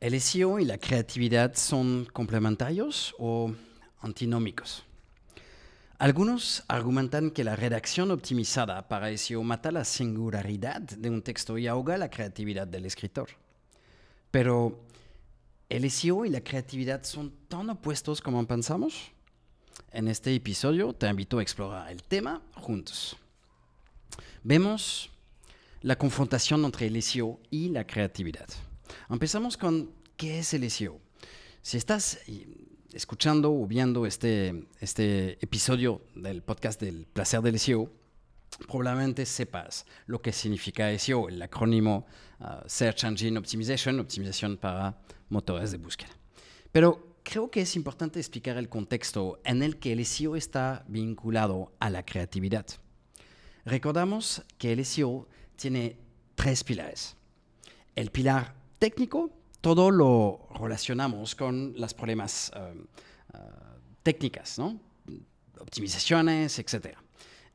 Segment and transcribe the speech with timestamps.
[0.00, 3.52] ¿El SEO y la creatividad son complementarios o
[4.00, 4.84] antinómicos?
[5.98, 11.66] Algunos argumentan que la redacción optimizada para SEO mata la singularidad de un texto y
[11.66, 13.30] ahoga la creatividad del escritor.
[14.30, 14.78] Pero,
[15.68, 19.10] ¿el SEO y la creatividad son tan opuestos como pensamos?
[19.90, 23.16] En este episodio te invito a explorar el tema juntos.
[24.44, 25.10] Vemos
[25.82, 28.46] la confrontación entre el SEO y la creatividad.
[29.10, 31.00] Empezamos con qué es el SEO.
[31.62, 32.20] Si estás
[32.92, 37.90] escuchando o viendo este, este episodio del podcast del placer del SEO,
[38.66, 42.06] probablemente sepas lo que significa SEO, el acrónimo
[42.40, 46.10] uh, Search Engine Optimization, optimización para motores de búsqueda.
[46.72, 51.72] Pero creo que es importante explicar el contexto en el que el SEO está vinculado
[51.78, 52.66] a la creatividad.
[53.64, 55.98] Recordamos que el SEO tiene
[56.34, 57.16] tres pilares.
[57.94, 62.86] El pilar técnico, todo lo relacionamos con las problemas um,
[63.34, 63.38] uh,
[64.02, 64.80] técnicas, ¿no?
[65.58, 66.96] optimizaciones, etc.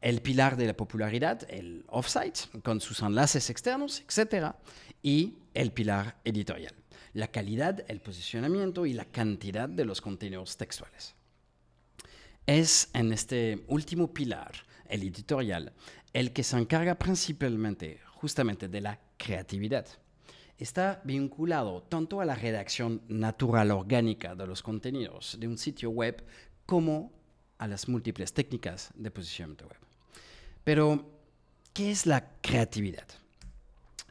[0.02, 4.54] El pilar de la popularidad, el offsite, con sus enlaces externos, etc.
[5.02, 6.74] Y el pilar editorial,
[7.14, 11.16] la calidad, el posicionamiento y la cantidad de los contenidos textuales.
[12.46, 14.52] Es en este último pilar,
[14.88, 15.72] el editorial,
[16.12, 19.88] el que se encarga principalmente justamente de la creatividad
[20.58, 26.24] está vinculado tanto a la redacción natural orgánica de los contenidos de un sitio web
[26.66, 27.12] como
[27.58, 29.78] a las múltiples técnicas de posicionamiento web.
[30.64, 31.10] Pero,
[31.74, 33.08] ¿qué es la creatividad?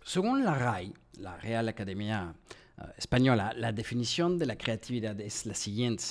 [0.04, 2.34] Según la RAI, la Real Academia
[2.78, 6.04] eh, Española, la definición de la creatividad es la siguiente.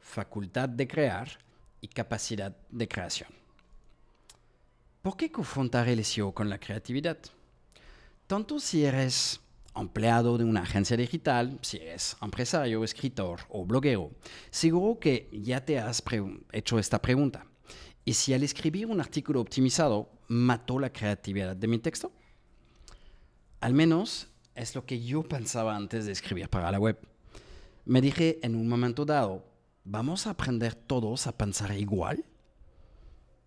[0.00, 1.28] Facultad de crear
[1.80, 3.30] y capacidad de creación.
[5.02, 7.18] ¿Por qué confrontar el SEO con la creatividad?
[8.26, 9.41] Tanto si eres
[9.74, 14.10] empleado de una agencia digital, si eres empresario, escritor o bloguero,
[14.50, 16.02] seguro que ya te has
[16.52, 17.46] hecho esta pregunta.
[18.04, 22.12] ¿Y si al escribir un artículo optimizado mató la creatividad de mi texto?
[23.60, 26.98] Al menos es lo que yo pensaba antes de escribir para la web.
[27.84, 29.46] Me dije en un momento dado,
[29.84, 32.24] ¿vamos a aprender todos a pensar igual?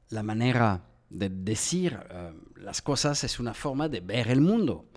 [0.10, 4.90] La manera de decir eh, las cosas es una forma de ver el mundo.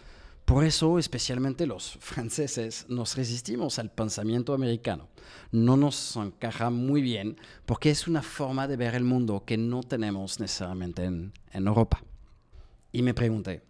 [0.48, 5.10] Por eso, especialmente los franceses, nos resistimos al pensamiento americano.
[5.52, 7.36] No nos encaja muy bien
[7.66, 12.02] porque es una forma de ver el mundo que no tenemos necesariamente en, Europa.
[12.92, 13.62] Y me pregunté,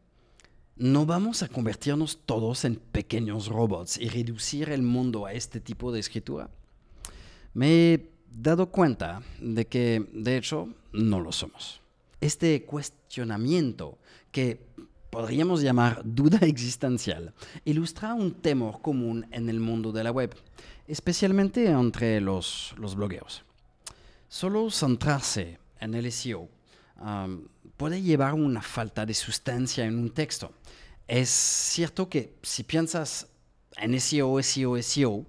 [0.76, 5.90] ¿no vamos a convertirnos todos en pequeños robots y reducir el mundo a este tipo
[5.90, 6.48] de escritura?
[7.54, 11.80] Me he dado cuenta de que, de hecho, no lo somos.
[12.20, 13.98] Este cuestionamiento
[14.30, 14.67] que
[15.10, 17.32] podríamos llamar duda existencial,
[17.64, 20.34] ilustra un temor común en el mundo de la web,
[20.86, 23.44] especialmente entre los, los blogueros.
[24.28, 26.48] Solo centrarse en el SEO
[27.76, 30.52] puede llevar una falta de sustancia en un texto.
[31.06, 33.28] Es cierto que si piensas
[33.76, 35.24] en SEO, SEO, SEO,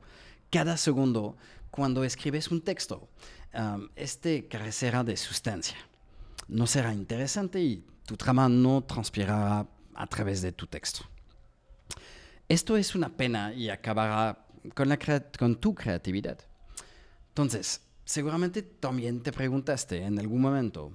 [0.49, 1.37] cada segundo
[1.71, 3.07] cuando escribes un texto,
[3.95, 5.77] este carecerá de sustancia.
[6.47, 11.01] No será interesante y tu trama no transpirará a través de tu texto.
[12.47, 14.97] Esto es una pena y acabará con, la
[15.37, 16.39] con tu creatividad.
[17.27, 20.91] Entonces, seguramente también te preguntaste en algún momento,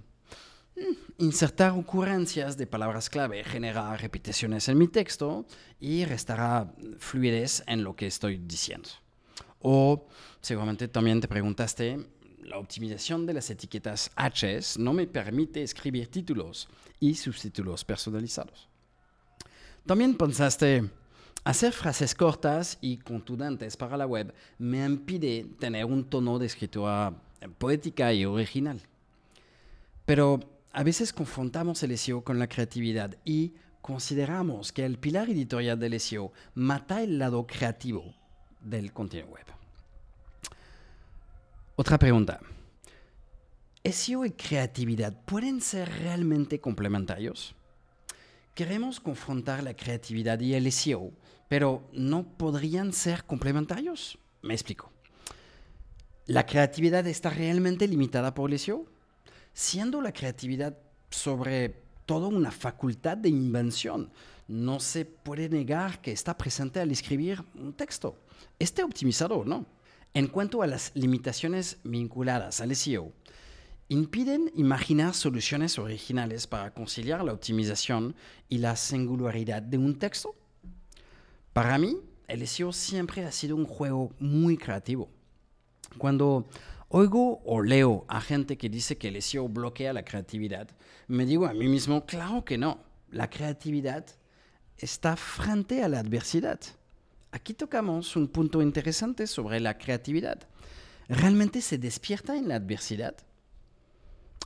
[0.74, 5.46] mm, insertar ocurrencias de palabras clave generará repeticiones en mi texto
[5.78, 8.88] y restará fluidez en lo que estoy diciendo.
[9.60, 10.08] O
[10.40, 12.08] seguramente también te preguntaste,
[12.44, 16.68] la optimización de las etiquetas H no me permite escribir títulos
[17.00, 18.68] y subtítulos personalizados.
[19.86, 20.90] También pensaste,
[21.44, 27.14] hacer frases cortas y contundentes para la web me impide tener un tono de escritura
[27.58, 28.80] poética y original.
[30.06, 30.40] Pero
[30.72, 35.98] a veces confrontamos el SEO con la creatividad y consideramos que el pilar editorial del
[36.00, 38.14] SEO mata el lado creativo
[38.60, 39.63] del contenido web.
[41.76, 42.38] Otra pregunta.
[43.82, 47.56] ¿SEO y creatividad pueden ser realmente complementarios?
[48.54, 51.10] Queremos confrontar la creatividad y el SEO,
[51.48, 54.16] pero ¿no podrían ser complementarios?
[54.42, 54.92] Me explico.
[56.26, 58.86] ¿La creatividad está realmente limitada por el SEO?
[59.52, 60.78] Siendo la creatividad
[61.10, 64.12] sobre todo una facultad de invención,
[64.46, 68.16] no se puede negar que está presente al escribir un texto,
[68.60, 69.66] esté optimizado o no.
[70.16, 73.12] En cuanto a las limitaciones vinculadas al SEO,
[73.88, 78.14] impiden imaginar soluciones originales para conciliar la optimización
[78.48, 80.36] y la singularidad de un texto.
[81.52, 81.96] Para mí,
[82.28, 85.10] el SEO siempre ha sido un juego muy creativo.
[85.98, 86.46] Cuando
[86.90, 90.68] oigo o leo a gente que dice que el SEO bloquea la creatividad,
[91.08, 92.78] me digo a mí mismo, claro que no.
[93.10, 94.06] La creatividad
[94.78, 96.60] está frente a la adversidad.
[97.34, 100.38] Aquí tocamos un punto interesante sobre la creatividad.
[101.08, 103.16] ¿Realmente se despierta en la adversidad?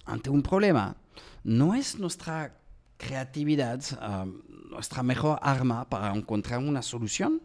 [0.07, 0.97] Ante un problema,
[1.45, 2.59] ¿no es nuestra
[2.97, 4.41] creatividad um,
[4.71, 7.43] nuestra mejor arma para encontrar una solución?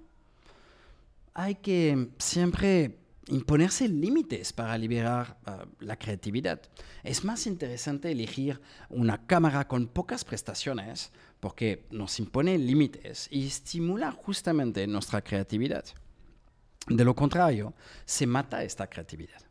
[1.34, 6.62] Hay que siempre imponerse límites para liberar uh, la creatividad.
[7.04, 8.60] Es más interesante elegir
[8.90, 15.86] una cámara con pocas prestaciones porque nos impone límites y estimula justamente nuestra creatividad.
[16.88, 17.74] De lo contrario,
[18.06, 19.42] se mata esta creatividad.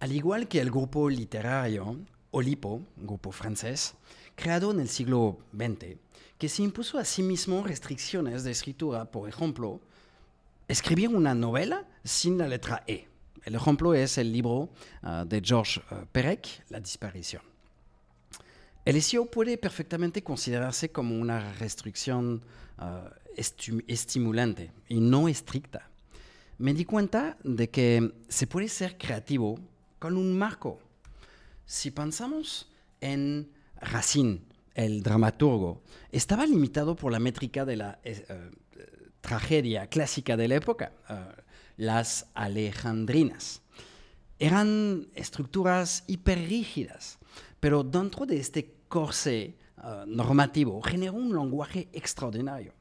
[0.00, 2.00] Al igual que el grupo literario
[2.32, 3.94] Olipo, grupo francés,
[4.34, 5.96] creado en el siglo XX,
[6.36, 9.80] que se impuso a sí mismo restricciones de escritura, por ejemplo,
[10.68, 13.06] escribir una novela sin la letra E.
[13.44, 14.70] El ejemplo es el libro
[15.02, 17.42] uh, de Georges uh, Perec, La disparición.
[18.84, 22.42] El SEO puede perfectamente considerarse como una restricción
[22.78, 23.08] uh,
[23.86, 25.90] estimulante y no estricta.
[26.58, 29.58] Me di cuenta de que se puede ser creativo
[29.98, 30.78] con un marco.
[31.66, 32.70] Si pensamos
[33.00, 34.40] en Racine,
[34.74, 35.82] el dramaturgo,
[36.12, 38.50] estaba limitado por la métrica de la eh, eh,
[39.20, 41.42] tragedia clásica de la época, eh,
[41.76, 43.62] las alejandrinas.
[44.38, 47.18] Eran estructuras hiperrígidas,
[47.60, 49.56] pero dentro de este corsé
[50.06, 52.72] normativo generó un lenguaje extraordinario.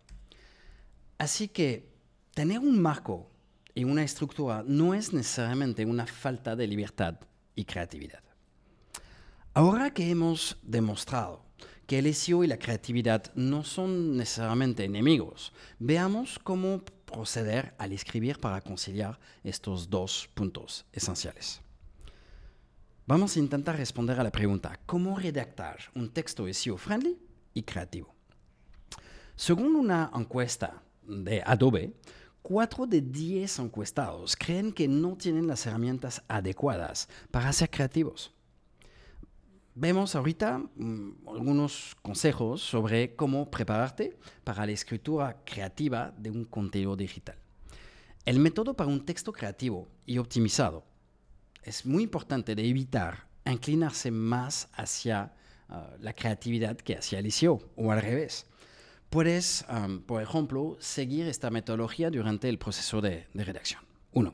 [1.18, 1.94] Así que
[2.34, 3.30] tener un marco
[3.74, 7.16] y una estructura no es necesariamente una falta de libertad
[7.56, 8.24] y creatividad.
[9.54, 11.46] Ahora que hemos demostrado
[11.88, 18.40] que el SEO y la creatividad no son necesariamente enemigos, veamos cómo proceder al escribir
[18.40, 21.62] para conciliar estos dos puntos esenciales.
[23.08, 27.20] Vamos a intentar responder a la pregunta, ¿cómo redactar un texto SEO friendly
[27.54, 28.16] y creativo?
[29.36, 31.94] Según una encuesta de Adobe,
[32.42, 38.35] 4 de 10 encuestados creen que no tienen las herramientas adecuadas para ser creativos
[39.76, 46.96] vemos ahorita mm, algunos consejos sobre cómo prepararte para la escritura creativa de un contenido
[46.96, 47.36] digital.
[48.26, 50.84] El método para un texto creativo y optimizado
[51.62, 55.34] es muy importante de evitar inclinarse más hacia
[55.70, 58.48] ah, la creatividad que hacia el SEO o al revés.
[59.10, 63.82] Puedes, ah, por ejemplo, seguir esta metodología durante el proceso de, redacción.
[64.14, 64.34] 1.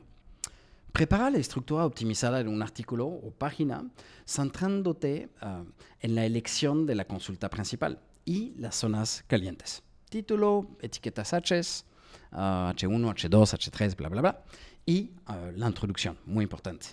[0.92, 3.82] Prepara la estructura optimizada de un artículo o página
[4.26, 5.64] centrándote uh,
[6.00, 9.82] en la elección de la consulta principal y las zonas calientes.
[10.10, 11.84] Título, etiquetas ah, H, H1,
[12.30, 14.44] H2, H3, bla, bla, bla.
[14.84, 16.88] Y uh, la introducción, muy importante.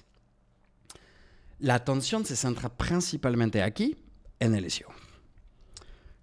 [1.60, 3.98] La atención se centra principalmente aquí,
[4.40, 4.88] en el SEO.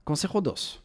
[0.02, 0.80] Consejo 2.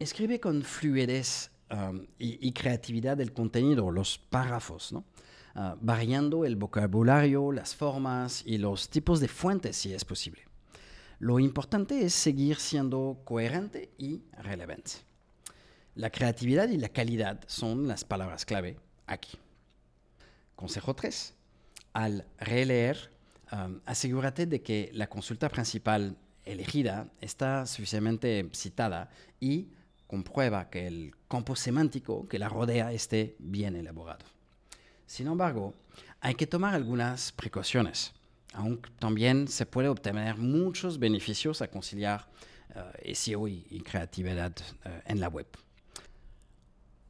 [0.00, 4.92] Escribe con fluidez um, y, y, creatividad el contenido, los párrafos.
[4.92, 5.04] ¿no?
[5.60, 10.42] Uh, variando el vocabulario, las formas y los tipos de fuentes si es posible.
[11.18, 14.92] Lo importante es seguir siendo coherente y relevante.
[15.94, 19.36] La creatividad y la calidad son las palabras clave aquí.
[20.56, 21.34] Consejo 3.
[21.92, 23.10] Al releer,
[23.84, 29.68] asegúrate de que la consulta principal elegida está suficientemente citada y
[30.06, 34.24] comprueba que el campo semántico que la rodea esté bien elaborado.
[35.10, 35.74] Sin embargo,
[36.20, 38.12] hay que tomar algunas precauciones.
[38.52, 42.28] Aunque también se puede obtener muchos beneficios a conciliar
[42.76, 44.52] uh, SEO y, creatividad
[44.86, 45.48] uh, en la web.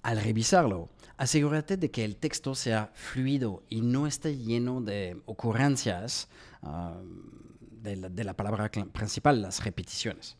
[0.00, 0.88] Al revisarlo,
[1.18, 6.28] asegúrate de que el texto sea fluido y no esté lleno de ocurrencias
[6.62, 10.38] la, de la palabra principal, las repeticiones.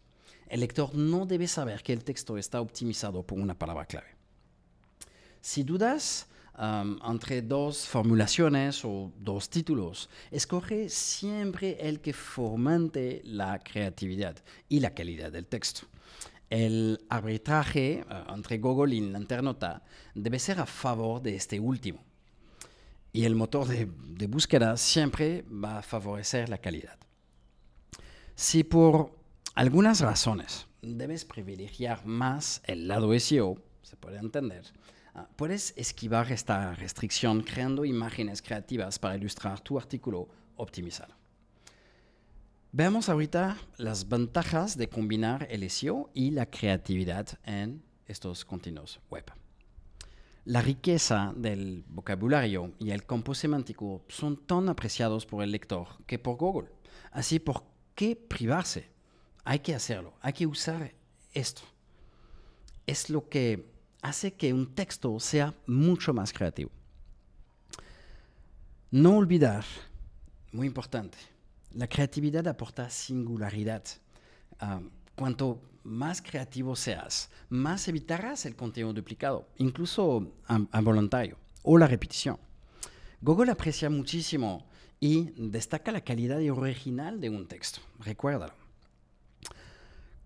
[0.48, 4.16] El lector no debe saber que el texto está optimizado por una palabra clave.
[5.42, 6.26] Si dudas,
[6.58, 10.08] um, entre dos formulaciones o dos títulos.
[10.30, 14.36] Escoge siempre el que fomente la creatividad
[14.68, 15.82] y la calidad del texto.
[16.48, 19.82] El arbitraje uh, entre Google y la Internota
[20.14, 22.02] debe ser a favor de este último.
[23.12, 26.98] Y el motor de, de búsqueda siempre va a favorecer la calidad.
[28.36, 29.18] Si por
[29.54, 34.64] algunas razones debes privilegiar más el lado SEO, se puede entender,
[35.36, 41.14] puedes esquivar esta restricción creando imágenes creativas para ilustrar tu artículo optimizado.
[42.72, 49.24] Veamos ahorita las ventajas de combinar el SEO y la creatividad en estos contenidos web.
[50.44, 56.18] La riqueza del vocabulario y el campo semántico son tan apreciados por el lector que
[56.18, 56.70] por Google.
[57.12, 58.88] Así, ¿por qué privarse?
[59.44, 60.94] Hay que hacerlo, hay que usar
[61.34, 61.62] esto.
[62.86, 63.70] Es lo que
[64.02, 66.70] hace que un texto sea mucho más creativo.
[68.90, 69.64] No olvidar,
[70.52, 71.18] muy importante,
[71.72, 73.84] la creatividad aporta singularidad.
[74.58, 74.80] Ah,
[75.14, 80.32] cuanto más creativo seas, más evitarás el contenido duplicado, incluso
[80.74, 82.38] involuntario, o la repetición.
[83.20, 84.66] Google aprecia muchísimo
[84.98, 87.80] y destaca la calidad original de un texto.
[88.00, 88.54] Recuérdalo.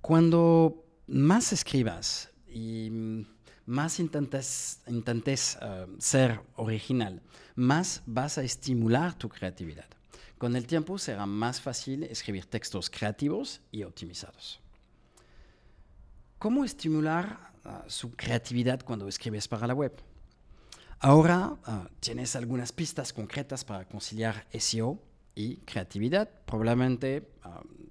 [0.00, 3.26] Cuando más escribas y
[3.66, 7.22] más intentes, eh, ser original,
[7.54, 9.86] más vas a estimular tu creatividad.
[10.38, 14.60] Con el tiempo será más fácil escribir textos creativos y optimizados.
[16.38, 19.94] ¿Cómo estimular eh, su creatividad cuando escribes para la web?
[20.98, 24.98] Ahora eh, tienes algunas pistas concretas para conciliar SEO
[25.34, 26.28] y creatividad.
[26.44, 27.28] Probablemente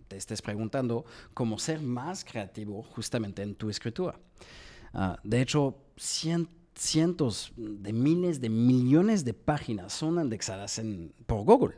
[0.08, 4.16] te estés preguntando cómo ser más creativo justamente en tu escritura.
[4.94, 10.80] Ah, de hecho, cientos de miles de millones de páginas son indexadas
[11.26, 11.78] por Google.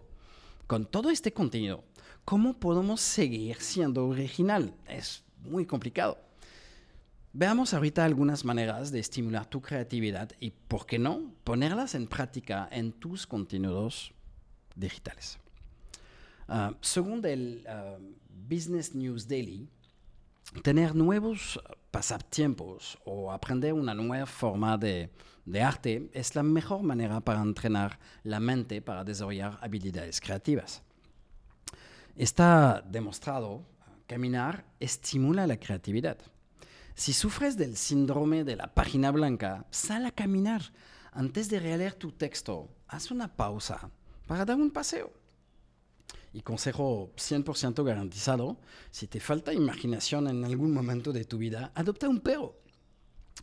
[0.67, 1.83] Con todo este contenido,
[2.25, 4.73] ¿cómo podemos seguir siendo original?
[4.87, 6.17] Es muy complicado.
[7.31, 12.67] Veamos ahorita algunas maneras de estimular tu creatividad y, ¿por qué no?, ponerlas en práctica
[12.71, 14.13] en tus contenidos
[14.75, 15.37] digitales.
[16.47, 17.97] Ah, según el ah,
[18.49, 19.67] Business News Daily,
[20.63, 21.59] tener nuevos
[21.95, 25.09] pasatiempos o aprender una nueva forma de,
[25.63, 30.81] arte es la mejor manera para entrenar la mente para desarrollar habilidades creativas.
[32.17, 33.63] Está demostrado
[34.07, 36.17] caminar estimula la creatividad.
[36.95, 40.63] Si sufres del síndrome de la página blanca, sal a caminar.
[41.13, 43.89] Antes de releer tu texto, haz una pausa
[44.27, 45.13] para dar un paseo.
[46.35, 48.57] Y consejo 100% garantizado,
[48.91, 52.57] si te falta imaginación en algún momento de tu vida, adopta un perro.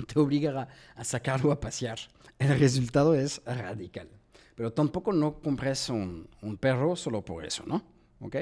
[0.07, 1.99] Te obligará a sacarlo a pasear.
[2.39, 4.11] El resultado es radical.
[4.55, 6.29] Pero tampoco no compres un,
[6.61, 7.83] perro solo por eso, ¿no?
[8.21, 8.37] ¿Ok?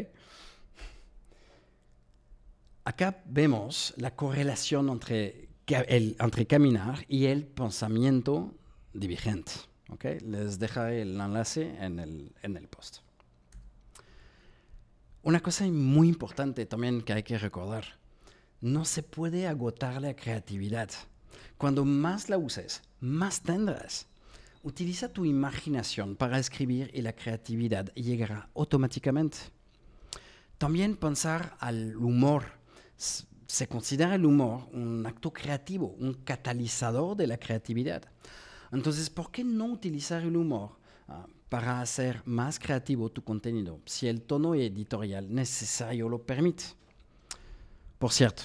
[2.82, 8.52] Acá vemos la correlación entre, el, entre caminar y el pensamiento
[8.92, 9.52] divergente.
[9.90, 10.06] ¿ok?
[10.22, 13.08] Les dejaré el enlace en el, en el post.
[15.22, 17.84] Una cosa muy importante también que hay que recordar,
[18.62, 20.88] no se puede agotar la creatividad.
[21.58, 24.06] Cuando más la uses, más tendrás.
[24.62, 29.36] Utiliza tu imaginación para escribir y la creatividad llegará automáticamente.
[30.56, 32.44] También pensar al humor.
[32.96, 38.04] Se considera el humor un acto creativo, un catalizador de la creatividad.
[38.72, 44.06] Entonces, ¿por qué no utilizar el humor ah, para hacer más creativo tu contenido, si
[44.06, 46.64] el tono editorial necesario lo permite.
[47.98, 48.44] Por cierto,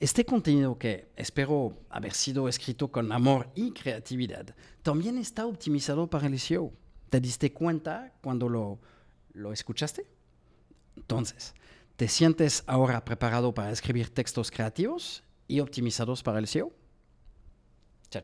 [0.00, 6.26] este contenido que espero haber sido escrito con amor y creatividad, también está optimizado para
[6.26, 6.72] el SEO.
[7.08, 8.80] ¿Te diste cuenta cuando lo,
[9.32, 10.04] lo escuchaste?
[10.96, 11.54] Entonces,
[11.96, 16.72] ¿te sientes ahora preparado para escribir textos creativos y optimizados para el SEO?